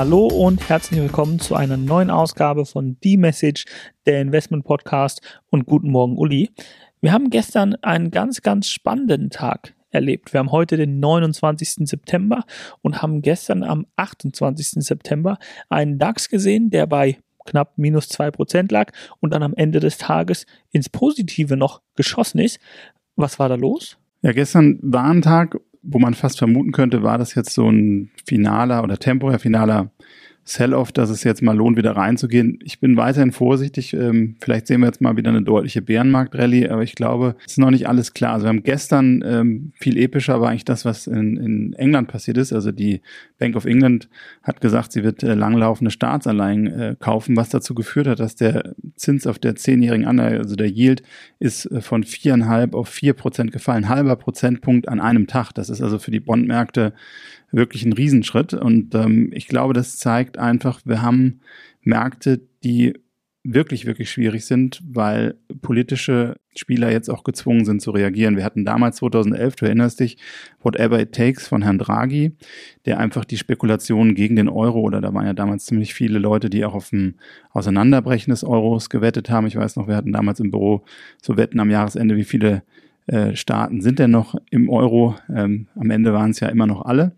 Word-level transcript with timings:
Hallo 0.00 0.28
und 0.28 0.66
herzlich 0.70 0.98
willkommen 0.98 1.40
zu 1.40 1.54
einer 1.54 1.76
neuen 1.76 2.08
Ausgabe 2.08 2.64
von 2.64 2.96
The 3.02 3.18
Message, 3.18 3.66
der 4.06 4.22
Investment 4.22 4.64
Podcast 4.64 5.20
und 5.50 5.66
guten 5.66 5.90
Morgen 5.90 6.16
Uli. 6.16 6.48
Wir 7.02 7.12
haben 7.12 7.28
gestern 7.28 7.74
einen 7.82 8.10
ganz, 8.10 8.40
ganz 8.40 8.70
spannenden 8.70 9.28
Tag 9.28 9.74
erlebt. 9.90 10.32
Wir 10.32 10.40
haben 10.40 10.52
heute 10.52 10.78
den 10.78 11.00
29. 11.00 11.86
September 11.86 12.44
und 12.80 13.02
haben 13.02 13.20
gestern 13.20 13.62
am 13.62 13.84
28. 13.96 14.82
September 14.82 15.36
einen 15.68 15.98
DAX 15.98 16.30
gesehen, 16.30 16.70
der 16.70 16.86
bei 16.86 17.18
knapp 17.44 17.76
minus 17.76 18.08
zwei 18.08 18.30
Prozent 18.30 18.72
lag 18.72 18.92
und 19.20 19.34
dann 19.34 19.42
am 19.42 19.52
Ende 19.52 19.80
des 19.80 19.98
Tages 19.98 20.46
ins 20.70 20.88
Positive 20.88 21.58
noch 21.58 21.82
geschossen 21.94 22.38
ist. 22.38 22.58
Was 23.16 23.38
war 23.38 23.50
da 23.50 23.56
los? 23.56 23.98
Ja, 24.22 24.32
gestern 24.32 24.78
war 24.80 25.04
ein 25.04 25.20
Tag, 25.20 25.58
wo 25.82 25.98
man 25.98 26.14
fast 26.14 26.38
vermuten 26.38 26.72
könnte, 26.72 27.02
war 27.02 27.18
das 27.18 27.34
jetzt 27.34 27.54
so 27.54 27.70
ein 27.70 28.10
finaler 28.26 28.82
oder 28.82 28.98
temporär 28.98 29.38
finaler 29.38 29.90
Sell-off, 30.50 30.90
dass 30.90 31.10
es 31.10 31.22
jetzt 31.22 31.42
mal 31.42 31.56
lohnt, 31.56 31.76
wieder 31.76 31.92
reinzugehen. 31.92 32.58
Ich 32.64 32.80
bin 32.80 32.96
weiterhin 32.96 33.30
vorsichtig. 33.30 33.94
Ähm, 33.94 34.34
vielleicht 34.40 34.66
sehen 34.66 34.80
wir 34.80 34.86
jetzt 34.86 35.00
mal 35.00 35.16
wieder 35.16 35.30
eine 35.30 35.42
deutliche 35.42 35.80
Bärenmarkt-Rallye, 35.80 36.70
aber 36.70 36.82
ich 36.82 36.96
glaube, 36.96 37.36
es 37.46 37.52
ist 37.52 37.58
noch 37.58 37.70
nicht 37.70 37.88
alles 37.88 38.14
klar. 38.14 38.32
Also 38.32 38.46
wir 38.46 38.48
haben 38.48 38.64
gestern 38.64 39.22
ähm, 39.24 39.72
viel 39.76 39.96
epischer 39.96 40.40
war 40.40 40.50
eigentlich 40.50 40.64
das, 40.64 40.84
was 40.84 41.06
in, 41.06 41.36
in 41.36 41.72
England 41.74 42.08
passiert 42.08 42.36
ist. 42.36 42.52
Also 42.52 42.72
die 42.72 43.00
Bank 43.38 43.54
of 43.54 43.64
England 43.64 44.08
hat 44.42 44.60
gesagt, 44.60 44.90
sie 44.90 45.04
wird 45.04 45.22
äh, 45.22 45.34
langlaufende 45.34 45.92
Staatsanleihen 45.92 46.66
äh, 46.66 46.96
kaufen, 46.98 47.36
was 47.36 47.50
dazu 47.50 47.76
geführt 47.76 48.08
hat, 48.08 48.18
dass 48.18 48.34
der 48.34 48.74
Zins 48.96 49.28
auf 49.28 49.38
der 49.38 49.54
zehnjährigen 49.54 50.04
Anleihe, 50.04 50.38
also 50.38 50.56
der 50.56 50.68
Yield, 50.68 51.04
ist 51.38 51.66
äh, 51.66 51.80
von 51.80 52.02
viereinhalb 52.02 52.74
auf 52.74 52.88
vier 52.88 53.12
Prozent 53.12 53.52
gefallen. 53.52 53.88
Halber 53.88 54.16
Prozentpunkt 54.16 54.88
an 54.88 54.98
einem 54.98 55.28
Tag. 55.28 55.52
Das 55.52 55.70
ist 55.70 55.80
also 55.80 56.00
für 56.00 56.10
die 56.10 56.18
Bondmärkte 56.18 56.92
wirklich 57.52 57.84
ein 57.84 57.92
Riesenschritt. 57.92 58.54
Und 58.54 58.94
ähm, 58.94 59.30
ich 59.32 59.48
glaube, 59.48 59.74
das 59.74 59.96
zeigt 59.96 60.38
einfach, 60.38 60.80
wir 60.84 61.02
haben 61.02 61.40
Märkte, 61.82 62.40
die 62.62 62.94
wirklich, 63.42 63.86
wirklich 63.86 64.10
schwierig 64.10 64.44
sind, 64.44 64.82
weil 64.84 65.34
politische 65.62 66.36
Spieler 66.54 66.90
jetzt 66.90 67.08
auch 67.08 67.24
gezwungen 67.24 67.64
sind 67.64 67.80
zu 67.80 67.90
reagieren. 67.90 68.36
Wir 68.36 68.44
hatten 68.44 68.66
damals 68.66 68.96
2011, 68.96 69.56
du 69.56 69.64
erinnerst 69.64 70.00
dich, 70.00 70.18
Whatever 70.62 71.00
It 71.00 71.12
Takes 71.12 71.48
von 71.48 71.62
Herrn 71.62 71.78
Draghi, 71.78 72.32
der 72.84 72.98
einfach 72.98 73.24
die 73.24 73.38
Spekulationen 73.38 74.14
gegen 74.14 74.36
den 74.36 74.48
Euro, 74.48 74.80
oder 74.80 75.00
da 75.00 75.14
waren 75.14 75.26
ja 75.26 75.32
damals 75.32 75.64
ziemlich 75.64 75.94
viele 75.94 76.18
Leute, 76.18 76.50
die 76.50 76.64
auch 76.66 76.74
auf 76.74 76.92
ein 76.92 77.16
Auseinanderbrechen 77.50 78.30
des 78.30 78.44
Euros 78.44 78.90
gewettet 78.90 79.30
haben. 79.30 79.46
Ich 79.46 79.56
weiß 79.56 79.76
noch, 79.76 79.88
wir 79.88 79.96
hatten 79.96 80.12
damals 80.12 80.40
im 80.40 80.50
Büro 80.50 80.84
so 81.22 81.38
Wetten 81.38 81.60
am 81.60 81.70
Jahresende, 81.70 82.16
wie 82.16 82.24
viele 82.24 82.62
Staaten 83.34 83.80
sind 83.80 83.98
denn 83.98 84.10
noch 84.10 84.36
im 84.50 84.68
Euro? 84.68 85.16
Ähm, 85.34 85.66
am 85.74 85.90
Ende 85.90 86.12
waren 86.12 86.30
es 86.30 86.40
ja 86.40 86.48
immer 86.48 86.66
noch 86.66 86.84
alle. 86.84 87.12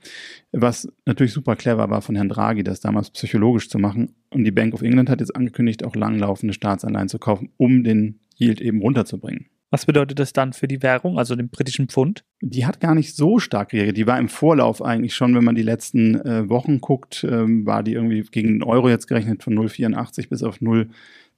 Was 0.52 0.90
natürlich 1.06 1.32
super 1.32 1.56
clever 1.56 1.90
war 1.90 2.02
von 2.02 2.14
Herrn 2.14 2.28
Draghi, 2.28 2.62
das 2.62 2.80
damals 2.80 3.10
psychologisch 3.10 3.68
zu 3.68 3.78
machen. 3.78 4.14
Und 4.30 4.44
die 4.44 4.50
Bank 4.50 4.74
of 4.74 4.82
England 4.82 5.10
hat 5.10 5.20
jetzt 5.20 5.36
angekündigt, 5.36 5.84
auch 5.84 5.94
langlaufende 5.94 6.54
Staatsanleihen 6.54 7.08
zu 7.08 7.18
kaufen, 7.18 7.50
um 7.56 7.84
den 7.84 8.20
Yield 8.38 8.60
eben 8.60 8.80
runterzubringen. 8.80 9.46
Was 9.72 9.86
bedeutet 9.86 10.18
das 10.18 10.34
dann 10.34 10.52
für 10.52 10.68
die 10.68 10.82
Währung, 10.82 11.18
also 11.18 11.34
den 11.34 11.48
britischen 11.48 11.88
Pfund? 11.88 12.24
Die 12.42 12.66
hat 12.66 12.78
gar 12.78 12.94
nicht 12.94 13.16
so 13.16 13.38
stark 13.38 13.72
reagiert. 13.72 13.96
Die 13.96 14.06
war 14.06 14.18
im 14.18 14.28
Vorlauf 14.28 14.82
eigentlich 14.82 15.14
schon, 15.14 15.34
wenn 15.34 15.44
man 15.44 15.54
die 15.54 15.62
letzten 15.62 16.14
äh, 16.16 16.46
Wochen 16.50 16.82
guckt, 16.82 17.26
ähm, 17.28 17.64
war 17.64 17.82
die 17.82 17.94
irgendwie 17.94 18.20
gegen 18.30 18.48
den 18.48 18.62
Euro 18.62 18.90
jetzt 18.90 19.06
gerechnet 19.06 19.42
von 19.42 19.54
0,84 19.54 20.28
bis 20.28 20.42
auf 20.42 20.60
0. 20.60 20.88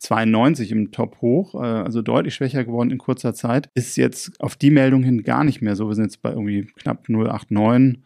92 0.01 0.73
im 0.73 0.91
Top 0.91 1.23
hoch, 1.23 1.55
äh, 1.55 1.59
also 1.59 2.03
deutlich 2.03 2.35
schwächer 2.35 2.65
geworden 2.65 2.91
in 2.91 2.99
kurzer 2.99 3.33
Zeit. 3.33 3.71
Ist 3.75 3.97
jetzt 3.97 4.39
auf 4.41 4.57
die 4.57 4.71
Meldung 4.71 5.03
hin 5.03 5.23
gar 5.23 5.45
nicht 5.45 5.63
mehr 5.63 5.77
so. 5.77 5.89
Wir 5.89 5.95
sind 5.95 6.05
jetzt 6.05 6.21
bei 6.21 6.31
irgendwie 6.31 6.67
knapp 6.77 7.09
089, 7.09 8.03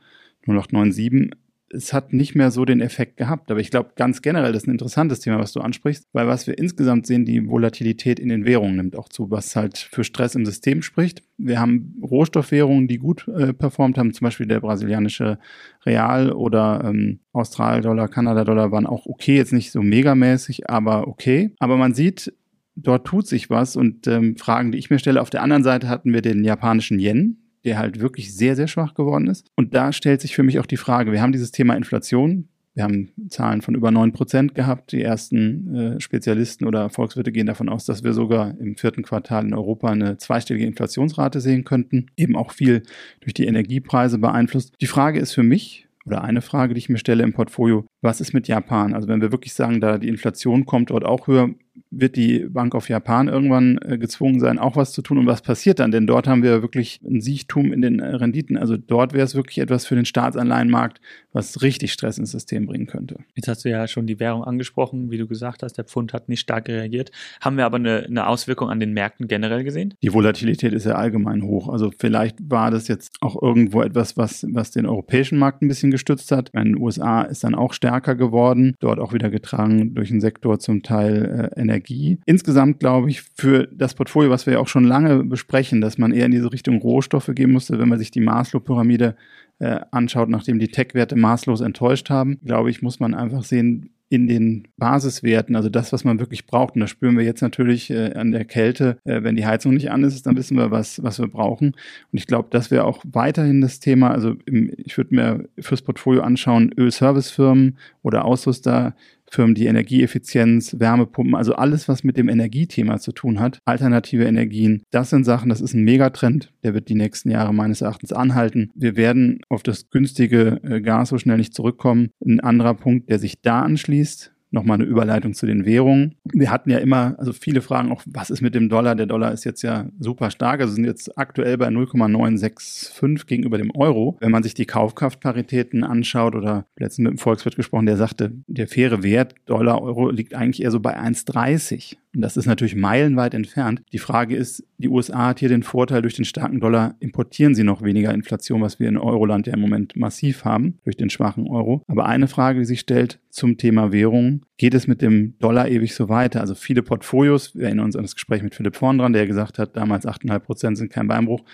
0897 0.47 1.31
es 1.71 1.93
hat 1.93 2.13
nicht 2.13 2.35
mehr 2.35 2.51
so 2.51 2.65
den 2.65 2.81
Effekt 2.81 3.17
gehabt. 3.17 3.51
Aber 3.51 3.61
ich 3.61 3.71
glaube, 3.71 3.91
ganz 3.97 4.23
generell, 4.23 4.53
das 4.53 4.63
ist 4.63 4.69
ein 4.69 4.73
interessantes 4.73 5.21
Thema, 5.21 5.39
was 5.39 5.53
du 5.53 5.61
ansprichst, 5.61 6.07
weil 6.13 6.27
was 6.27 6.47
wir 6.47 6.57
insgesamt 6.57 7.07
sehen, 7.07 7.25
die 7.25 7.47
Volatilität 7.47 8.19
in 8.19 8.29
den 8.29 8.47
Währungen 8.47 8.77
nimmt 8.77 8.97
auch 8.97 9.09
zu, 9.09 9.31
was 9.31 9.55
halt 9.55 9.79
für 9.79 10.05
Stress 10.05 10.35
im 10.35 10.47
System 10.47 10.83
spricht. 10.83 11.23
Wir 11.37 11.61
haben 11.61 12.01
Rohstoffwährungen, 12.03 12.89
die 12.89 12.99
gut 12.99 13.29
äh, 13.29 13.53
performt 13.53 13.99
haben, 13.99 14.13
zum 14.13 14.25
Beispiel 14.25 14.47
der 14.47 14.61
brasilianische 14.61 15.39
Real 15.85 16.33
oder 16.33 16.83
ähm, 16.85 17.21
Australdollar, 17.33 18.09
Kanada-Dollar 18.09 18.73
waren 18.73 18.87
auch 18.87 19.07
okay, 19.07 19.37
jetzt 19.37 19.53
nicht 19.53 19.71
so 19.71 19.83
megamäßig, 19.83 20.71
aber 20.71 21.07
okay. 21.07 21.55
Aber 21.59 21.77
man 21.77 21.95
sieht, 21.95 22.33
dort 22.77 23.07
tut 23.07 23.27
sich 23.27 23.51
was 23.51 23.77
und 23.77 24.07
ähm, 24.07 24.37
Fragen, 24.37 24.73
die 24.73 24.79
ich 24.79 24.91
mir 24.91 24.99
stelle. 24.99 25.21
Auf 25.21 25.31
der 25.31 25.43
anderen 25.43 25.65
Seite 25.65 25.89
hatten 25.89 26.13
wir 26.13 26.23
den 26.23 26.45
japanischen 26.45 26.99
Yen, 26.99 27.48
der 27.69 27.79
halt 27.79 28.01
wirklich 28.01 28.35
sehr, 28.35 28.57
sehr 28.57 28.67
schwach 28.67 28.95
geworden 28.95 29.27
ist. 29.27 29.47
Und 29.55 29.75
da 29.75 29.93
stellt 29.93 30.23
sich 30.23 30.35
für 30.35 30.43
mich 30.43 30.59
auch 30.59 30.65
die 30.65 30.79
Frage, 30.79 31.13
wir 31.13 31.21
haben 31.21 31.33
dieses 31.33 31.53
Thema 31.53 31.75
Inflation. 31.75 32.49
Wir 32.73 32.85
haben 32.85 33.11
Zahlen 33.29 33.61
von 33.61 33.75
über 33.75 33.91
9 33.91 34.13
Prozent 34.13 34.55
gehabt. 34.55 34.93
Die 34.93 35.03
ersten 35.03 35.75
äh, 35.75 36.01
Spezialisten 36.01 36.65
oder 36.65 36.89
Volkswirte 36.89 37.31
gehen 37.31 37.47
davon 37.47 37.69
aus, 37.69 37.85
dass 37.85 38.05
wir 38.05 38.15
sogar 38.15 38.59
im 38.59 38.77
vierten 38.77 39.03
Quartal 39.03 39.45
in 39.45 39.53
Europa 39.53 39.89
eine 39.89 40.17
zweistellige 40.17 40.65
Inflationsrate 40.65 41.43
sehen 41.43 41.65
könnten. 41.65 42.07
Eben 42.17 42.37
auch 42.37 42.53
viel 42.53 42.85
durch 43.21 43.35
die 43.35 43.47
Energiepreise 43.47 44.19
beeinflusst. 44.19 44.73
Die 44.81 44.87
Frage 44.87 45.19
ist 45.19 45.35
für 45.35 45.43
mich, 45.43 45.89
oder 46.07 46.25
eine 46.25 46.41
Frage, 46.41 46.73
die 46.73 46.79
ich 46.79 46.89
mir 46.89 46.97
stelle 46.97 47.23
im 47.23 47.35
Portfolio, 47.35 47.85
was 48.01 48.23
ist 48.23 48.33
mit 48.33 48.49
Japan? 48.49 48.95
Also 48.95 49.09
wenn 49.09 49.21
wir 49.21 49.31
wirklich 49.31 49.53
sagen, 49.53 49.83
da 49.83 49.99
die 49.99 50.09
Inflation 50.09 50.65
kommt 50.65 50.89
dort 50.89 51.05
auch 51.05 51.27
höher, 51.27 51.51
wird 51.91 52.17
die 52.17 52.47
Bank 52.49 52.75
of 52.75 52.89
Japan 52.89 53.29
irgendwann 53.29 53.79
äh, 53.79 53.99
gezwungen 53.99 54.41
sein, 54.41 54.59
auch 54.59 54.77
was 54.77 54.93
zu 54.93 55.03
tun. 55.03 55.19
Und 55.19 55.27
was 55.27 55.43
passiert 55.43 55.79
dann? 55.79 55.91
Denn 55.91 56.07
dort 56.07 56.27
haben 56.27 56.43
wir 56.43 56.63
wirklich 56.63 57.01
ein 57.03 57.21
Siechtum 57.21 57.73
in 57.73 57.83
den 57.83 58.01
äh, 58.01 58.15
Renditen. 58.17 58.57
Also 58.57 58.77
dort 58.77 59.13
wäre 59.13 59.25
es 59.25 59.35
wirklich 59.35 59.59
etwas 59.59 59.87
für 59.87 59.95
den 59.95 60.05
Staatsanleihenmarkt, 60.05 61.01
was 61.33 61.63
richtig 61.63 61.93
Stress 61.93 62.19
ins 62.19 62.31
System 62.31 62.67
bringen 62.67 62.87
könnte. 62.87 63.17
Jetzt 63.35 63.49
hast 63.49 63.65
du 63.65 63.71
ja 63.71 63.87
schon 63.89 64.07
die 64.07 64.21
Währung 64.21 64.45
angesprochen, 64.45 65.11
wie 65.11 65.19
du 65.19 65.27
gesagt 65.27 65.63
hast, 65.63 65.79
der 65.79 65.85
Pfund 65.85 66.13
hat 66.13 66.29
nicht 66.29 66.41
stark 66.41 66.69
reagiert. 66.69 67.11
Haben 67.41 67.57
wir 67.57 67.65
aber 67.65 67.77
eine, 67.77 68.05
eine 68.05 68.27
Auswirkung 68.27 68.69
an 68.69 68.81
den 68.81 68.93
Märkten 68.93 69.29
generell 69.29 69.65
gesehen? 69.65 69.95
Die 70.03 70.13
Volatilität 70.13 70.73
ist 70.73 70.85
ja 70.85 70.95
allgemein 70.95 71.43
hoch. 71.43 71.69
Also 71.69 71.91
vielleicht 71.99 72.37
war 72.51 72.71
das 72.71 72.89
jetzt 72.89 73.17
auch 73.21 73.41
irgendwo 73.41 73.83
etwas, 73.83 74.17
was, 74.17 74.47
was 74.51 74.71
den 74.71 74.87
europäischen 74.87 75.39
Markt 75.39 75.63
ein 75.63 75.69
bisschen 75.69 75.91
gestützt 75.91 76.33
hat. 76.33 76.51
In 76.51 76.65
den 76.65 76.79
USA 76.79 77.23
ist 77.23 77.45
dann 77.45 77.55
auch 77.55 77.73
stärker 77.73 78.15
geworden, 78.15 78.75
dort 78.81 78.99
auch 78.99 79.13
wieder 79.13 79.31
getragen 79.31 79.95
durch 79.95 80.11
einen 80.11 80.21
Sektor 80.21 80.59
zum 80.59 80.83
Teil 80.83 81.51
äh, 81.55 81.61
Energie. 81.61 81.78
Insgesamt 82.27 82.81
glaube 82.81 83.11
ich 83.11 83.23
für 83.35 83.69
das 83.73 83.95
Portfolio, 83.95 84.31
was 84.31 84.47
wir 84.47 84.55
ja 84.55 84.59
auch 84.59 84.69
schon 84.69 84.85
lange 84.85 85.25
besprechen, 85.25 85.81
dass 85.81 85.99
man 85.99 86.13
eher 86.13 86.27
in 86.27 86.33
diese 86.33 86.53
Richtung 86.53 86.81
Rohstoffe 86.81 87.31
gehen 87.35 87.53
musste, 87.53 87.79
wenn 87.79 87.89
man 87.89 87.99
sich 87.99 88.11
die 88.11 88.21
Maslow-Pyramide 88.21 89.17
äh, 89.59 89.81
anschaut, 89.91 90.29
nachdem 90.29 90.59
die 90.59 90.69
Tech-Werte 90.69 91.17
maßlos 91.17 91.61
enttäuscht 91.61 92.11
haben, 92.11 92.39
glaube 92.45 92.71
ich, 92.71 92.83
muss 92.83 93.01
man 93.01 93.15
einfach 93.15 93.43
sehen, 93.43 93.91
in 94.11 94.27
den 94.27 94.69
Basiswerten, 94.79 95.55
also 95.55 95.69
das, 95.69 95.93
was 95.93 96.05
man 96.05 96.19
wirklich 96.19 96.47
braucht. 96.47 96.75
Und 96.75 96.81
das 96.81 96.91
spüren 96.91 97.17
wir 97.19 97.25
jetzt 97.25 97.43
natürlich 97.43 97.91
äh, 97.91 98.15
an 98.15 98.33
der 98.33 98.45
Kälte. 98.45 98.99
Äh, 99.05 99.23
wenn 99.23 99.37
die 99.37 99.47
Heizung 99.47 99.75
nicht 99.75 99.91
an 99.91 100.03
ist, 100.03 100.27
dann 100.27 100.37
wissen 100.37 100.57
wir, 100.57 100.71
was, 100.71 101.03
was 101.03 101.19
wir 101.19 101.29
brauchen. 101.29 101.69
Und 101.69 102.19
ich 102.19 102.27
glaube, 102.27 102.49
das 102.51 102.71
wäre 102.71 102.85
auch 102.85 103.05
weiterhin 103.11 103.61
das 103.61 103.81
Thema. 103.81 104.11
Also 104.11 104.37
im, 104.47 104.73
ich 104.79 104.97
würde 104.97 105.15
mir 105.15 105.49
fürs 105.59 105.83
Portfolio 105.83 106.23
anschauen, 106.23 106.73
Ölservicefirmen 106.77 107.77
oder 108.03 108.25
Ausrüster, 108.25 108.95
Firmen, 109.31 109.55
die 109.55 109.67
Energieeffizienz, 109.67 110.77
Wärmepumpen, 110.79 111.35
also 111.35 111.55
alles, 111.55 111.89
was 111.89 112.05
mit 112.05 112.17
dem 112.17 112.29
Energiethema 112.29 112.99
zu 112.99 113.13
tun 113.13 113.41
hat, 113.41 113.59
alternative 113.65 114.25
Energien, 114.25 114.83
das 114.91 115.11
sind 115.11 115.25
Sachen, 115.25 115.49
das 115.49 115.61
ist 115.61 115.75
ein 115.75 115.85
Megatrend, 115.85 116.53
der 116.63 116.75
wird 116.75 116.89
die 116.89 116.95
nächsten 116.95 117.31
Jahre 117.31 117.53
meines 117.53 117.81
Erachtens 117.81 118.13
anhalten. 118.13 118.71
Wir 118.75 118.97
werden 118.97 119.41
auf 119.49 119.63
das 119.63 119.91
günstige 119.91 120.61
äh, 120.63 120.81
Gas 120.81 121.11
so 121.11 121.19
schnell 121.19 121.37
nicht 121.37 121.55
zurückkommen. 121.55 122.11
Ein 122.25 122.41
anderer 122.41 122.75
Punkt, 122.75 123.09
der 123.11 123.19
sich 123.19 123.41
da 123.41 123.63
anschließt, 123.63 124.33
nochmal 124.51 124.77
eine 124.77 124.85
Überleitung 124.85 125.35
zu 125.35 125.47
den 125.47 125.65
Währungen. 125.65 126.15
Wir 126.25 126.51
hatten 126.51 126.71
ja 126.71 126.79
immer, 126.79 127.15
also 127.19 127.33
viele 127.33 127.61
fragen 127.61 127.93
auch, 127.93 128.03
was 128.07 128.31
ist 128.31 128.41
mit 128.41 128.55
dem 128.55 128.69
Dollar? 128.69 128.95
Der 128.95 129.07
Dollar 129.07 129.33
ist 129.33 129.45
jetzt 129.45 129.63
ja 129.63 129.87
super 129.99 130.31
stark, 130.31 130.61
also 130.61 130.73
sind 130.73 130.85
jetzt 130.85 131.19
aktuell 131.19 131.59
bei 131.59 131.71
0,965 131.71 133.27
gegenüber 133.27 133.59
dem 133.59 133.71
Euro. 133.75 134.17
Wenn 134.21 134.31
man 134.31 134.43
sich 134.43 134.55
die 134.55 134.67
Kaufkraftparitäten 134.67 135.85
anschaut 135.85 136.35
oder 136.35 136.67
letztens 136.79 137.05
mit 137.05 137.13
dem 137.13 137.19
Volkswirt 137.19 137.57
gesprochen, 137.57 137.87
der 137.87 137.97
sagte, 137.97 138.33
der 138.47 138.69
faire 138.69 139.03
Wert 139.03 139.35
Dollar, 139.47 139.83
Euro 139.83 140.11
liegt 140.11 140.35
eigentlich 140.35 140.63
eher 140.63 140.71
so 140.71 140.81
bei 140.81 140.99
1,30. 140.99 141.97
Und 142.19 142.23
das 142.23 142.37
ist 142.37 142.47
natürlich 142.47 142.75
meilenweit 142.75 143.33
entfernt. 143.33 143.81
Die 143.93 144.01
Frage 144.01 144.35
ist, 144.35 144.65
die 144.79 144.89
USA 144.89 145.29
hat 145.29 145.39
hier 145.39 145.49
den 145.49 145.63
Vorteil, 145.63 146.03
durch 146.03 146.17
den 146.17 146.25
starken 146.25 146.59
Dollar 146.59 146.97
importieren 146.99 147.55
sie 147.55 147.63
noch 147.63 147.81
weniger 147.81 148.13
Inflation, 148.13 148.61
was 148.61 148.81
wir 148.81 148.89
in 148.89 148.99
Euroland 148.99 149.47
ja 149.47 149.53
im 149.53 149.61
Moment 149.61 149.95
massiv 149.95 150.45
haben, 150.45 150.81
durch 150.83 150.97
den 150.97 151.11
schwachen 151.11 151.47
Euro. 151.47 151.85
Aber 151.87 152.07
eine 152.07 152.27
Frage, 152.27 152.59
die 152.59 152.65
sich 152.65 152.81
stellt 152.81 153.21
zum 153.31 153.57
Thema 153.57 153.93
Währung, 153.93 154.43
geht 154.57 154.75
es 154.75 154.89
mit 154.89 155.01
dem 155.01 155.39
Dollar 155.39 155.69
ewig 155.69 155.95
so 155.95 156.09
weiter? 156.09 156.41
Also 156.41 156.57
viele 156.57 156.83
Portfolios, 156.83 157.55
wir 157.55 157.67
erinnern 157.67 157.85
uns 157.85 157.95
an 157.95 158.03
das 158.03 158.17
Gespräch 158.17 158.43
mit 158.43 158.57
Philipp 158.57 158.75
Vorn 158.75 158.99
dran, 158.99 159.13
der 159.13 159.29
gesagt 159.29 159.61
hat, 159.61 159.77
damals 159.77 160.05
8,5 160.05 160.39
Prozent 160.41 160.77
sind 160.77 160.91
kein 160.91 161.07
Beinbruch. 161.07 161.45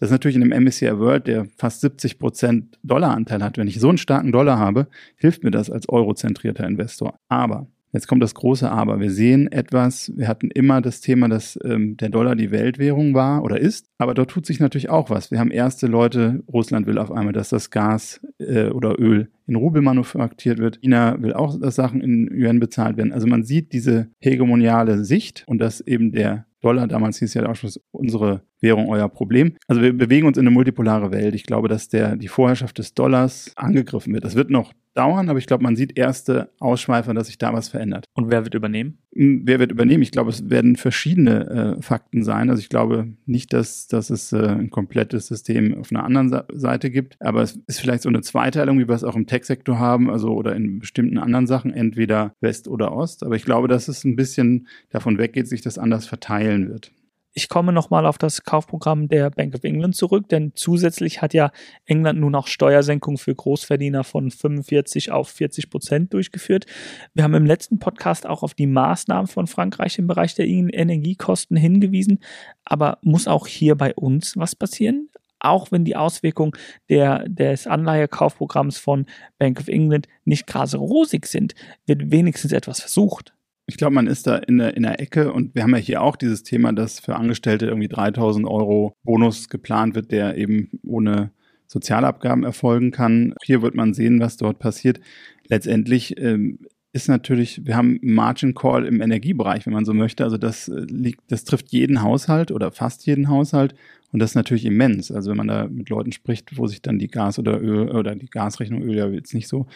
Das 0.00 0.08
ist 0.08 0.12
natürlich 0.12 0.36
in 0.36 0.42
einem 0.42 0.64
MSCI 0.64 0.98
World, 0.98 1.26
der 1.26 1.48
fast 1.58 1.82
70 1.82 2.18
Prozent 2.18 2.78
Dollaranteil 2.82 3.42
hat. 3.42 3.58
Wenn 3.58 3.68
ich 3.68 3.78
so 3.78 3.90
einen 3.90 3.98
starken 3.98 4.32
Dollar 4.32 4.58
habe, 4.58 4.86
hilft 5.16 5.44
mir 5.44 5.50
das 5.50 5.68
als 5.68 5.86
eurozentrierter 5.86 6.66
Investor. 6.66 7.14
Aber 7.28 7.66
Jetzt 7.94 8.08
kommt 8.08 8.24
das 8.24 8.34
große 8.34 8.68
Aber. 8.68 8.98
Wir 8.98 9.12
sehen 9.12 9.50
etwas, 9.52 10.12
wir 10.16 10.26
hatten 10.26 10.50
immer 10.50 10.82
das 10.82 11.00
Thema, 11.00 11.28
dass 11.28 11.56
ähm, 11.64 11.96
der 11.96 12.08
Dollar 12.08 12.34
die 12.34 12.50
Weltwährung 12.50 13.14
war 13.14 13.44
oder 13.44 13.60
ist, 13.60 13.86
aber 13.98 14.14
dort 14.14 14.32
tut 14.32 14.46
sich 14.46 14.58
natürlich 14.58 14.90
auch 14.90 15.10
was. 15.10 15.30
Wir 15.30 15.38
haben 15.38 15.52
erste 15.52 15.86
Leute, 15.86 16.42
Russland 16.52 16.88
will 16.88 16.98
auf 16.98 17.12
einmal, 17.12 17.32
dass 17.32 17.50
das 17.50 17.70
Gas 17.70 18.20
äh, 18.38 18.66
oder 18.66 18.98
Öl 18.98 19.30
in 19.46 19.54
Rubel 19.54 19.80
manufaktiert 19.80 20.58
wird. 20.58 20.80
China 20.80 21.22
will 21.22 21.34
auch, 21.34 21.56
dass 21.60 21.76
Sachen 21.76 22.00
in 22.00 22.28
Yuan 22.34 22.58
bezahlt 22.58 22.96
werden. 22.96 23.12
Also 23.12 23.28
man 23.28 23.44
sieht 23.44 23.72
diese 23.72 24.08
hegemoniale 24.18 25.04
Sicht 25.04 25.44
und 25.46 25.58
dass 25.58 25.80
eben 25.80 26.10
der 26.10 26.46
Dollar, 26.64 26.88
damals 26.88 27.18
hieß 27.18 27.34
ja 27.34 27.42
der 27.42 27.50
Ausschuss, 27.50 27.78
unsere 27.92 28.42
Währung 28.60 28.88
euer 28.88 29.08
Problem. 29.08 29.54
Also 29.68 29.82
wir 29.82 29.92
bewegen 29.92 30.26
uns 30.26 30.38
in 30.38 30.44
eine 30.44 30.50
multipolare 30.50 31.12
Welt. 31.12 31.34
Ich 31.34 31.44
glaube, 31.44 31.68
dass 31.68 31.88
der, 31.88 32.16
die 32.16 32.28
Vorherrschaft 32.28 32.78
des 32.78 32.94
Dollars 32.94 33.52
angegriffen 33.54 34.14
wird. 34.14 34.24
Das 34.24 34.34
wird 34.34 34.50
noch 34.50 34.72
dauern, 34.94 35.28
aber 35.28 35.38
ich 35.38 35.46
glaube, 35.46 35.62
man 35.62 35.76
sieht 35.76 35.98
erste 35.98 36.50
Ausschweifer, 36.60 37.12
dass 37.14 37.26
sich 37.26 37.38
da 37.38 37.52
was 37.52 37.68
verändert. 37.68 38.06
Und 38.14 38.30
wer 38.30 38.44
wird 38.44 38.54
übernehmen? 38.54 38.98
Hm, 39.14 39.42
wer 39.44 39.58
wird 39.58 39.72
übernehmen? 39.72 40.02
Ich 40.02 40.12
glaube, 40.12 40.30
es 40.30 40.48
werden 40.48 40.76
verschiedene 40.76 41.76
äh, 41.78 41.82
Fakten 41.82 42.22
sein. 42.22 42.50
Also 42.50 42.60
ich 42.60 42.68
glaube 42.68 43.08
nicht, 43.26 43.52
dass, 43.52 43.86
dass 43.86 44.10
es 44.10 44.32
äh, 44.32 44.46
ein 44.46 44.70
komplettes 44.70 45.26
System 45.26 45.78
auf 45.78 45.90
einer 45.90 46.04
anderen 46.04 46.28
Sa 46.28 46.44
Seite 46.52 46.90
gibt, 46.90 47.16
aber 47.20 47.42
es 47.42 47.58
ist 47.66 47.80
vielleicht 47.80 48.02
so 48.02 48.08
eine 48.08 48.22
Zweiteilung, 48.22 48.78
wie 48.78 48.88
wir 48.88 48.94
es 48.94 49.04
auch 49.04 49.16
im 49.16 49.26
Tech-Sektor 49.26 49.78
haben, 49.78 50.10
also 50.10 50.34
oder 50.34 50.54
in 50.54 50.78
bestimmten 50.78 51.18
anderen 51.18 51.46
Sachen, 51.46 51.72
entweder 51.72 52.32
West 52.40 52.68
oder 52.68 52.92
Ost. 52.92 53.24
Aber 53.24 53.36
ich 53.36 53.44
glaube, 53.44 53.68
dass 53.68 53.88
es 53.88 54.04
ein 54.04 54.16
bisschen 54.16 54.68
davon 54.90 55.18
weggeht, 55.18 55.48
sich 55.48 55.62
das 55.62 55.78
anders 55.78 56.06
verteilen 56.06 56.68
wird. 56.68 56.92
Ich 57.36 57.48
komme 57.48 57.72
nochmal 57.72 58.06
auf 58.06 58.16
das 58.16 58.44
Kaufprogramm 58.44 59.08
der 59.08 59.28
Bank 59.28 59.56
of 59.56 59.64
England 59.64 59.96
zurück, 59.96 60.28
denn 60.28 60.52
zusätzlich 60.54 61.20
hat 61.20 61.34
ja 61.34 61.50
England 61.84 62.20
nun 62.20 62.36
auch 62.36 62.46
Steuersenkung 62.46 63.18
für 63.18 63.34
Großverdiener 63.34 64.04
von 64.04 64.30
45 64.30 65.10
auf 65.10 65.30
40 65.30 65.68
Prozent 65.68 66.14
durchgeführt. 66.14 66.66
Wir 67.12 67.24
haben 67.24 67.34
im 67.34 67.44
letzten 67.44 67.80
Podcast 67.80 68.24
auch 68.24 68.44
auf 68.44 68.54
die 68.54 68.68
Maßnahmen 68.68 69.26
von 69.26 69.48
Frankreich 69.48 69.98
im 69.98 70.06
Bereich 70.06 70.36
der 70.36 70.46
Energiekosten 70.46 71.56
hingewiesen. 71.56 72.20
Aber 72.64 72.98
muss 73.02 73.26
auch 73.26 73.48
hier 73.48 73.74
bei 73.74 73.92
uns 73.96 74.36
was 74.36 74.54
passieren? 74.54 75.08
Auch 75.40 75.72
wenn 75.72 75.84
die 75.84 75.96
Auswirkungen 75.96 76.52
der, 76.88 77.28
des 77.28 77.66
Anleihekaufprogramms 77.66 78.78
von 78.78 79.06
Bank 79.38 79.58
of 79.58 79.66
England 79.66 80.06
nicht 80.24 80.46
gerade 80.46 80.76
rosig 80.76 81.26
sind, 81.26 81.56
wird 81.84 82.12
wenigstens 82.12 82.52
etwas 82.52 82.78
versucht. 82.78 83.34
Ich 83.66 83.76
glaube, 83.76 83.94
man 83.94 84.06
ist 84.06 84.26
da 84.26 84.36
in 84.36 84.58
der, 84.58 84.76
in 84.76 84.82
der 84.82 85.00
Ecke 85.00 85.32
und 85.32 85.54
wir 85.54 85.62
haben 85.62 85.74
ja 85.74 85.78
hier 85.78 86.02
auch 86.02 86.16
dieses 86.16 86.42
Thema, 86.42 86.72
dass 86.72 87.00
für 87.00 87.16
Angestellte 87.16 87.66
irgendwie 87.66 87.88
3000 87.88 88.46
Euro 88.46 88.94
Bonus 89.04 89.48
geplant 89.48 89.94
wird, 89.94 90.12
der 90.12 90.36
eben 90.36 90.68
ohne 90.82 91.30
Sozialabgaben 91.66 92.44
erfolgen 92.44 92.90
kann. 92.90 93.34
Hier 93.42 93.62
wird 93.62 93.74
man 93.74 93.94
sehen, 93.94 94.20
was 94.20 94.36
dort 94.36 94.58
passiert. 94.58 95.00
Letztendlich 95.48 96.20
ähm, 96.20 96.58
ist 96.92 97.08
natürlich, 97.08 97.66
wir 97.66 97.76
haben 97.76 97.98
Margin 98.02 98.54
Call 98.54 98.86
im 98.86 99.00
Energiebereich, 99.00 99.66
wenn 99.66 99.72
man 99.72 99.84
so 99.84 99.94
möchte. 99.94 100.24
Also 100.24 100.38
das 100.38 100.68
äh, 100.68 100.80
liegt, 100.88 101.20
das 101.28 101.44
trifft 101.44 101.72
jeden 101.72 102.02
Haushalt 102.02 102.52
oder 102.52 102.70
fast 102.70 103.06
jeden 103.06 103.28
Haushalt. 103.28 103.74
Und 104.14 104.20
das 104.20 104.30
ist 104.30 104.34
natürlich 104.36 104.64
immens. 104.64 105.10
Also 105.10 105.30
wenn 105.30 105.36
man 105.36 105.48
da 105.48 105.66
mit 105.66 105.88
Leuten 105.88 106.12
spricht, 106.12 106.56
wo 106.56 106.68
sich 106.68 106.80
dann 106.80 107.00
die 107.00 107.08
Gas 107.08 107.36
oder 107.40 107.60
Öl 107.60 107.90
oder 107.90 108.14
die 108.14 108.28
Gasrechnung 108.28 108.80
Öl 108.80 108.94
ja 108.94 109.08
jetzt 109.08 109.34
nicht 109.34 109.48
so, 109.48 109.66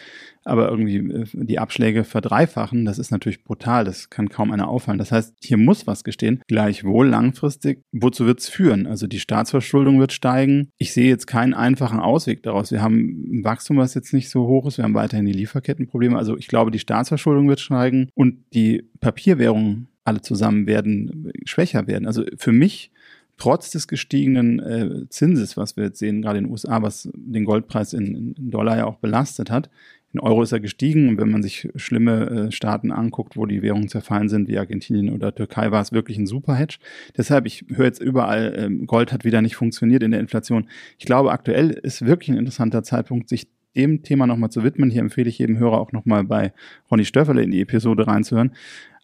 aber 0.45 0.69
irgendwie 0.69 0.95
äh, 0.95 1.25
die 1.33 1.59
Abschläge 1.59 2.05
verdreifachen, 2.05 2.85
das 2.85 2.99
ist 2.99 3.11
natürlich 3.11 3.43
brutal. 3.43 3.83
Das 3.83 4.09
kann 4.09 4.29
kaum 4.29 4.51
einer 4.51 4.69
auffallen. 4.69 4.97
Das 4.97 5.11
heißt, 5.11 5.35
hier 5.43 5.57
muss 5.57 5.87
was 5.87 6.05
gestehen. 6.05 6.41
Gleichwohl 6.47 7.09
langfristig, 7.09 7.83
wozu 7.91 8.25
wird 8.27 8.39
es 8.39 8.47
führen? 8.47 8.87
Also 8.87 9.07
die 9.07 9.19
Staatsverschuldung 9.19 9.99
wird 9.99 10.13
steigen. 10.13 10.69
Ich 10.77 10.93
sehe 10.93 11.09
jetzt 11.09 11.27
keinen 11.27 11.53
einfachen 11.53 11.99
Ausweg 11.99 12.41
daraus. 12.41 12.71
Wir 12.71 12.81
haben 12.81 13.39
ein 13.39 13.43
Wachstum, 13.43 13.75
was 13.75 13.93
jetzt 13.93 14.13
nicht 14.13 14.29
so 14.29 14.47
hoch 14.47 14.65
ist. 14.67 14.77
Wir 14.77 14.85
haben 14.85 14.93
weiterhin 14.93 15.25
die 15.25 15.33
Lieferkettenprobleme. 15.33 16.17
Also 16.17 16.37
ich 16.37 16.47
glaube, 16.47 16.71
die 16.71 16.79
Staatsverschuldung 16.79 17.49
wird 17.49 17.59
steigen 17.59 18.07
und 18.15 18.37
die 18.53 18.85
Papierwährungen 19.01 19.89
alle 20.05 20.21
zusammen 20.21 20.65
werden 20.65 21.33
schwächer 21.43 21.87
werden. 21.87 22.07
Also 22.07 22.23
für 22.37 22.53
mich 22.53 22.91
trotz 23.39 23.71
des 23.71 23.87
gestiegenen 23.87 24.59
äh, 24.59 25.09
Zinses, 25.09 25.57
was 25.57 25.75
wir 25.77 25.85
jetzt 25.85 25.99
sehen, 25.99 26.21
gerade 26.21 26.37
in 26.37 26.45
den 26.45 26.51
USA, 26.51 26.81
was 26.81 27.09
den 27.15 27.45
Goldpreis 27.45 27.93
in, 27.93 28.35
in, 28.37 28.51
Dollar 28.51 28.77
ja 28.77 28.85
auch 28.85 28.97
belastet 28.97 29.49
hat. 29.49 29.69
In 30.11 30.19
Euro 30.19 30.41
ist 30.41 30.51
er 30.51 30.59
gestiegen 30.59 31.07
und 31.07 31.17
wenn 31.17 31.29
man 31.29 31.43
sich 31.43 31.69
schlimme 31.75 32.47
äh, 32.47 32.51
Staaten 32.51 32.91
anguckt, 32.91 33.37
wo 33.37 33.45
die 33.45 33.61
Währungen 33.61 33.89
zerfallen 33.89 34.27
sind, 34.27 34.47
wie 34.47 34.57
Argentinien 34.57 35.13
oder 35.13 35.33
Türkei, 35.33 35.71
war 35.71 35.81
es 35.81 35.91
wirklich 35.91 36.17
ein 36.17 36.27
super 36.27 36.55
Hedge. 36.55 36.77
Deshalb, 37.15 37.45
ich 37.45 37.65
höre 37.69 37.85
jetzt 37.85 38.01
überall, 38.01 38.53
ähm, 38.57 38.87
Gold 38.87 39.13
hat 39.13 39.23
wieder 39.23 39.41
nicht 39.41 39.55
funktioniert 39.55 40.03
in 40.03 40.11
der 40.11 40.19
Inflation. 40.19 40.67
Ich 40.97 41.05
glaube, 41.05 41.31
aktuell 41.31 41.69
ist 41.69 42.05
wirklich 42.05 42.29
ein 42.29 42.37
interessanter 42.37 42.83
Zeitpunkt, 42.83 43.29
sich 43.29 43.47
dem 43.75 44.01
Thema 44.01 44.27
nochmal 44.27 44.49
zu 44.49 44.63
widmen. 44.63 44.89
Hier 44.89 45.01
empfehle 45.01 45.29
ich 45.29 45.37
jedem 45.37 45.59
Hörer 45.59 45.79
auch 45.79 45.91
nochmal 45.91 46.23
bei 46.23 46.53
Ronny 46.89 47.05
Stöfferle 47.05 47.43
in 47.43 47.51
die 47.51 47.61
Episode 47.61 48.07
reinzuhören. 48.07 48.51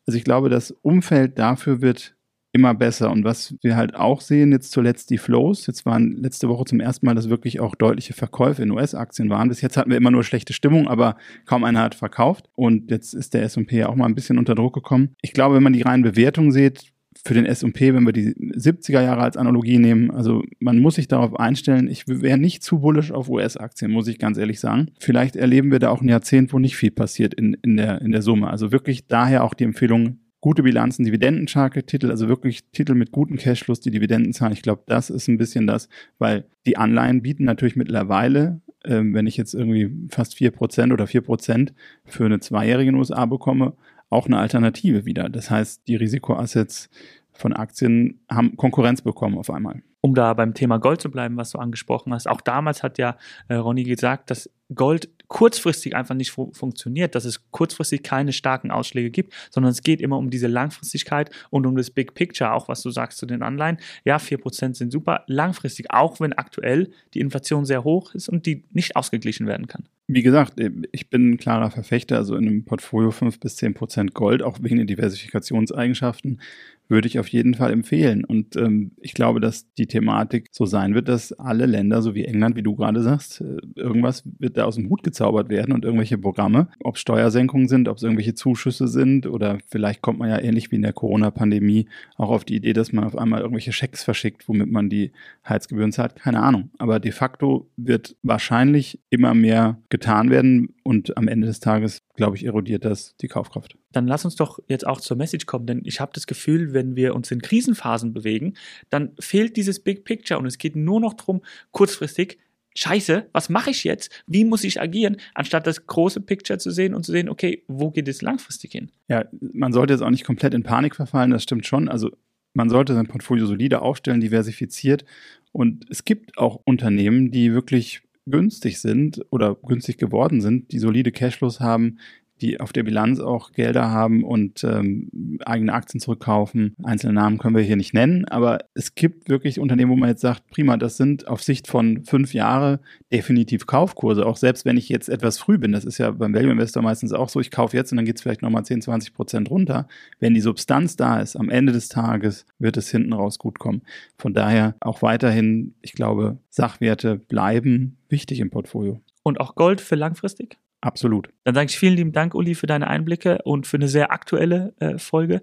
Also 0.08 0.18
ich 0.18 0.24
glaube, 0.24 0.50
das 0.50 0.72
Umfeld 0.72 1.38
dafür 1.40 1.82
wird 1.82 2.16
immer 2.56 2.74
besser. 2.74 3.12
Und 3.12 3.26
was 3.26 3.54
wir 3.62 3.76
halt 3.76 3.96
auch 3.96 4.22
sehen, 4.22 4.54
jetzt 4.54 4.72
zuletzt 4.72 5.10
die 5.10 5.18
Flows. 5.18 5.68
Jetzt 5.68 5.86
waren 5.86 6.14
letzte 6.14 6.48
Woche 6.48 6.64
zum 6.64 6.80
ersten 6.80 7.06
Mal, 7.06 7.14
dass 7.14 7.30
wirklich 7.30 7.60
auch 7.60 7.76
deutliche 7.76 8.14
Verkäufe 8.14 8.64
in 8.64 8.72
US-Aktien 8.72 9.30
waren. 9.30 9.50
Bis 9.50 9.60
jetzt 9.60 9.76
hatten 9.76 9.90
wir 9.90 9.98
immer 9.98 10.10
nur 10.10 10.24
schlechte 10.24 10.54
Stimmung, 10.54 10.88
aber 10.88 11.18
kaum 11.46 11.66
einer 11.66 11.82
hat 11.82 11.96
verkauft. 11.96 12.50
Und 12.56 12.90
jetzt 12.90 13.14
ist 13.14 13.34
der 13.34 13.44
S&P 13.44 13.80
ja 13.80 13.90
auch 13.90 13.96
mal 13.96 14.06
ein 14.06 14.16
bisschen 14.16 14.40
unter 14.40 14.56
Druck 14.56 14.74
gekommen. 14.74 15.10
Ich 15.22 15.34
glaube, 15.34 15.56
wenn 15.56 15.64
man 15.64 15.74
die 15.74 15.82
reinen 15.82 16.04
Bewertungen 16.04 16.54
sieht, 16.54 16.94
für 17.26 17.34
den 17.34 17.46
S&P, 17.46 17.94
wenn 17.94 18.06
wir 18.06 18.14
die 18.14 18.34
70er 18.34 19.02
Jahre 19.02 19.22
als 19.22 19.36
Analogie 19.36 19.80
nehmen, 19.80 20.12
also 20.12 20.44
man 20.60 20.80
muss 20.80 20.96
sich 20.96 21.08
darauf 21.08 21.38
einstellen, 21.40 21.90
ich 21.90 22.08
wäre 22.08 22.38
nicht 22.38 22.64
zu 22.64 22.80
bullisch 22.80 23.12
auf 23.12 23.30
US-Aktien, 23.30 23.92
muss 23.92 24.08
ich 24.08 24.20
ganz 24.20 24.38
ehrlich 24.38 24.60
sagen. 24.60 24.92
Vielleicht 25.00 25.36
erleben 25.36 25.72
wir 25.72 25.80
da 25.80 25.90
auch 25.90 26.02
ein 26.02 26.10
Jahrzehnt, 26.10 26.54
wo 26.54 26.60
nicht 26.60 26.76
viel 26.76 26.92
passiert 26.92 27.34
in, 27.34 27.58
in, 27.64 27.78
der, 27.78 28.02
in 28.02 28.12
der 28.12 28.22
Summe. 28.22 28.50
Also 28.50 28.72
wirklich 28.72 29.08
daher 29.08 29.44
auch 29.44 29.54
die 29.54 29.64
Empfehlung, 29.64 30.20
gute 30.46 30.62
Bilanzen, 30.62 31.06
dividendenstarke 31.06 31.88
Titel, 31.88 32.12
also 32.12 32.28
wirklich 32.28 32.70
Titel 32.70 32.94
mit 32.94 33.12
guten 33.12 33.36
Cashflows, 33.36 33.80
die 33.80 33.90
Dividenden 33.90 34.32
zahlen. 34.32 34.54
Ich 34.54 34.62
glaube, 34.62 34.84
das 34.86 35.10
ist 35.10 35.28
ein 35.28 35.40
bisschen 35.40 35.66
das, 35.66 35.90
weil 36.20 36.46
die 36.68 36.78
Anleihen 36.78 37.24
bieten 37.24 37.46
natürlich 37.46 37.76
mittlerweile, 37.76 38.62
äh, 38.84 39.02
wenn 39.04 39.26
ich 39.26 39.38
jetzt 39.38 39.56
irgendwie 39.56 39.92
fast 40.12 40.36
vier 40.36 40.52
Prozent 40.52 40.94
oder 40.94 41.08
vier 41.08 41.22
Prozent 41.22 41.74
für 42.04 42.26
eine 42.26 42.42
zweijährige 42.42 42.94
USA 42.94 43.26
bekomme, 43.26 43.74
auch 44.12 44.28
eine 44.28 44.38
Alternative 44.38 45.04
wieder. 45.08 45.30
Das 45.30 45.50
heißt, 45.50 45.88
die 45.88 45.96
Risikoassets 45.96 46.92
von 47.34 47.52
Aktien 47.52 48.20
haben 48.30 48.56
Konkurrenz 48.56 49.02
bekommen 49.02 49.40
auf 49.40 49.50
einmal. 49.50 49.82
Um 50.02 50.14
da 50.14 50.36
beim 50.36 50.54
Thema 50.54 50.78
Gold 50.78 51.02
zu 51.02 51.10
bleiben, 51.10 51.38
was 51.38 51.50
du 51.50 51.58
angesprochen 51.58 52.14
hast, 52.14 52.28
auch 52.28 52.42
damals 52.42 52.84
hat 52.84 53.00
ja 53.00 53.18
äh, 53.48 53.56
Ronny 53.56 53.82
gesagt, 53.82 54.30
dass 54.30 54.48
Gold 54.76 55.10
kurzfristig 55.28 55.96
einfach 55.96 56.16
nicht 56.16 56.32
fu 56.32 56.52
funktioniert, 56.54 57.16
dass 57.16 57.26
es 57.26 57.50
kurzfristig 57.52 58.04
keine 58.04 58.34
starken 58.34 58.72
Ausschläge 58.72 59.12
gibt, 59.12 59.34
sondern 59.50 59.72
es 59.72 59.82
geht 59.82 60.02
immer 60.02 60.18
um 60.18 60.30
diese 60.30 60.48
Langfristigkeit 60.48 61.30
und 61.50 61.66
um 61.66 61.76
das 61.76 61.90
Big 61.90 62.14
Picture, 62.14 62.54
auch 62.54 62.68
was 62.68 62.82
du 62.82 62.90
sagst 62.90 63.18
zu 63.18 63.26
den 63.26 63.42
Anleihen. 63.42 63.78
Ja, 64.04 64.18
4% 64.18 64.76
sind 64.76 64.92
super, 64.92 65.24
langfristig, 65.28 65.92
auch 65.92 66.20
wenn 66.20 66.34
aktuell 66.34 66.92
die 67.14 67.20
Inflation 67.20 67.66
sehr 67.66 67.84
hoch 67.84 68.14
ist 68.14 68.30
und 68.30 68.46
die 68.46 68.64
nicht 68.72 68.96
ausgeglichen 68.96 69.48
werden 69.48 69.68
kann. 69.68 69.86
Wie 70.08 70.22
gesagt, 70.22 70.62
ich 70.92 71.10
bin 71.10 71.32
ein 71.32 71.38
klarer 71.38 71.72
Verfechter, 71.72 72.18
also 72.18 72.36
in 72.36 72.48
einem 72.48 72.64
Portfolio 72.64 73.10
5 73.10 73.40
bis 73.40 73.58
10% 73.58 74.14
Gold, 74.14 74.44
auch 74.44 74.60
wegen 74.62 74.78
den 74.78 74.86
Diversifikationseigenschaften, 74.86 76.42
würde 76.88 77.08
ich 77.08 77.20
auf 77.20 77.28
jeden 77.28 77.56
Fall 77.56 77.72
empfehlen. 77.72 78.24
Und 78.24 78.56
ähm, 78.56 78.92
ich 78.98 79.14
glaube, 79.14 79.40
dass 79.40 79.72
die 79.74 79.88
Thematik 79.88 80.50
so 80.52 80.66
sein 80.66 80.94
wird, 80.94 81.08
dass 81.08 81.34
alle 81.34 81.66
Länder, 81.66 82.02
so 82.02 82.16
wie 82.16 82.26
England, 82.26 82.56
wie 82.56 82.64
du 82.64 82.76
gerade 82.76 83.02
sagst, 83.02 83.42
äh, 83.42 83.58
irgendwas 83.76 84.24
wird 84.40 84.58
da 84.58 84.66
aus 84.66 84.76
dem 84.76 84.90
Hut 84.90 85.04
gezaubert 85.04 85.50
werden 85.50 85.74
und 85.74 85.86
irgendwelche 85.86 86.18
Programme, 86.18 86.68
ob 86.84 86.98
Steuersenkungen 86.98 87.68
sind, 87.68 87.88
ob 87.88 87.98
es 87.98 88.04
irgendwelche 88.04 88.36
Zuschüsse 88.36 88.88
sind 88.88 89.26
oder 89.26 89.58
vielleicht 89.68 90.02
kommt 90.02 90.20
man 90.20 90.30
ja 90.30 90.40
ähnlich 90.40 90.72
wie 90.72 90.76
in 90.76 90.82
der 90.84 90.94
Corona-Pandemie 90.94 91.88
auch 92.18 92.30
auf 92.30 92.46
die 92.46 92.56
Idee, 92.56 92.74
dass 92.74 92.94
man 92.94 93.04
auf 93.04 93.18
einmal 93.18 93.42
irgendwelche 93.42 93.72
Schecks 93.72 94.04
verschickt, 94.04 94.48
womit 94.48 94.72
man 94.72 94.90
die 94.90 95.12
Heizgebühren 95.48 95.92
zahlt. 95.92 96.16
Keine 96.16 96.42
Ahnung. 96.42 96.70
Aber 96.78 97.00
de 97.00 97.12
facto 97.12 97.70
wird 97.78 98.16
wahrscheinlich 98.24 99.00
immer 99.10 99.34
mehr 99.34 99.80
getan 99.90 100.30
werden 100.30 100.70
und 100.84 101.18
am 101.18 101.28
Ende 101.28 101.48
des 101.48 101.60
Tages, 101.60 102.02
glaube 102.16 102.38
ich, 102.38 102.46
erodiert 102.46 102.86
das 102.86 103.16
die 103.18 103.28
Kaufkraft. 103.28 103.78
Dann 103.92 104.08
lass 104.08 104.26
uns 104.26 104.36
doch 104.36 104.60
jetzt 104.68 104.86
auch 104.86 105.02
zur 105.02 105.18
Message 105.18 105.46
kommen, 105.46 105.66
denn 105.66 105.82
ich 105.86 106.00
habe 106.00 106.12
das 106.14 106.28
Gefühl, 106.28 106.74
wenn 106.74 106.96
wir 106.96 107.16
uns 107.16 107.32
in 107.32 107.42
Krisenphasen 107.42 108.14
bewegen, 108.14 108.56
dann 108.90 109.12
fehlt 109.20 109.58
dieses 109.58 109.80
Big 109.80 110.06
Picture 110.06 110.40
und 110.40 110.46
es 110.46 110.58
geht 110.58 110.76
nur 110.76 111.00
noch 111.00 111.14
darum, 111.14 111.42
kurzfristig 111.72 112.40
Scheiße, 112.78 113.30
was 113.32 113.48
mache 113.48 113.70
ich 113.70 113.86
jetzt? 113.86 114.12
Wie 114.28 114.44
muss 114.44 114.66
ich 114.66 114.82
agieren, 114.82 115.16
anstatt 115.34 115.66
das 115.66 115.88
große 115.88 116.20
Picture 116.20 116.60
zu 116.60 116.72
sehen 116.72 116.94
und 116.94 117.06
zu 117.06 117.14
sehen, 117.14 117.30
okay, 117.30 117.64
wo 117.68 117.90
geht 117.90 118.08
es 118.10 118.22
langfristig 118.22 118.74
hin? 118.74 118.92
Ja, 119.08 119.26
man 119.40 119.72
sollte 119.72 119.94
jetzt 119.94 120.02
auch 120.02 120.10
nicht 120.10 120.26
komplett 120.26 120.54
in 120.54 120.64
Panik 120.64 120.96
verfallen, 120.96 121.32
das 121.32 121.44
stimmt 121.44 121.66
schon. 121.66 121.88
Also 121.88 122.12
man 122.54 122.70
sollte 122.70 122.94
sein 122.94 123.08
Portfolio 123.08 123.46
solide 123.46 123.82
aufstellen, 123.82 124.20
diversifiziert. 124.20 125.06
Und 125.54 125.86
es 125.90 126.04
gibt 126.04 126.38
auch 126.38 126.60
Unternehmen, 126.66 127.32
die 127.32 127.54
wirklich 127.54 128.02
günstig 128.26 128.80
sind 128.80 129.26
oder 129.30 129.56
günstig 129.56 129.98
geworden 129.98 130.42
sind, 130.42 130.72
die 130.72 130.80
solide 130.80 131.12
Cashflows 131.12 131.60
haben, 131.60 132.00
die 132.42 132.60
auf 132.60 132.74
der 132.74 132.84
Bilanz 132.84 133.20
auch 133.20 133.52
Gelder 133.52 133.92
haben 133.92 134.24
und 134.24 134.64
ähm, 134.64 135.40
eigene 135.46 135.74
Aktien 135.74 136.02
zurückkaufen. 136.02 136.76
Einzelne 136.84 137.14
Namen 137.14 137.38
können 137.38 137.56
wir 137.56 137.64
hier 137.64 137.78
nicht 137.78 137.94
nennen, 137.94 138.26
aber 138.26 138.60
es 138.74 138.96
gibt 138.96 139.30
wirklich 139.30 139.60
Unternehmen, 139.60 139.92
wo 139.92 139.96
man 139.96 140.10
jetzt 140.10 140.22
sagt, 140.22 140.48
prima, 140.50 140.78
das 140.78 140.98
sind 140.98 141.28
auf 141.28 141.42
Sicht 141.42 141.68
von 141.68 142.04
fünf 142.06 142.34
Jahre 142.34 142.80
definitiv 143.12 143.66
Kaufkurse, 143.66 144.26
auch 144.26 144.38
selbst 144.38 144.66
wenn 144.66 144.78
ich 144.78 144.90
jetzt 144.90 145.08
etwas 145.08 145.38
früh 145.38 145.58
bin. 145.58 145.72
Das 145.72 145.86
ist 145.86 145.98
ja 145.98 146.12
beim 146.12 146.34
Value 146.34 146.52
Investor 146.52 146.84
meistens 146.84 147.14
auch 147.14 147.30
so, 147.30 147.40
ich 147.40 147.52
kaufe 147.52 147.78
jetzt 147.78 147.92
und 147.92 147.98
dann 147.98 148.06
geht 148.06 148.18
es 148.18 148.22
vielleicht 148.22 148.42
nochmal 148.42 148.66
10, 148.66 148.82
20 148.82 149.14
Prozent 149.14 149.50
runter. 149.50 149.88
Wenn 150.20 150.34
die 150.34 150.42
Substanz 150.42 150.98
da 150.98 151.20
ist, 151.20 151.36
am 151.36 151.50
Ende 151.50 151.72
des 151.72 151.88
Tages 151.88 152.46
wird 152.60 152.78
es 152.78 152.90
hinten 152.90 153.14
raus 153.14 153.40
gut 153.40 153.60
kommen. 153.60 153.82
Von 154.18 154.34
daher 154.34 154.76
auch 154.82 155.02
weiterhin, 155.02 155.76
ich 155.82 155.94
glaube, 155.94 156.38
Sachwerte 156.50 157.18
bleiben 157.18 157.98
wichtig 158.10 158.40
im 158.40 158.50
Portfolio. 158.50 159.00
Und 159.24 159.40
auch 159.40 159.56
Gold 159.56 159.82
für 159.82 159.96
langfristig? 159.96 160.58
Absolut. 160.82 161.30
Dann 161.44 161.56
sage 161.56 161.68
ich 161.70 161.80
vielen 161.80 161.96
lieben 161.96 162.12
Dank, 162.12 162.36
Uli, 162.36 162.56
für 162.56 162.68
deine 162.68 162.88
Einblicke 162.88 163.40
und 163.44 163.66
für 163.66 163.78
eine 163.78 163.88
sehr 163.88 164.12
aktuelle 164.12 164.74
äh, 164.80 164.98
Folge. 164.98 165.42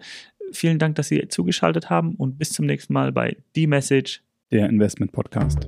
Vielen 0.53 0.79
Dank, 0.79 0.97
dass 0.97 1.09
Sie 1.09 1.27
zugeschaltet 1.29 1.91
haben 1.91 2.15
und 2.15 2.39
bis 2.39 2.53
zum 2.53 2.67
nächsten 2.67 2.93
Mal 2.93 3.13
bei 3.13 3.37
The 3.55 3.67
Message, 3.67 4.23
der 4.51 4.69
Investment 4.69 5.13
Podcast. 5.13 5.67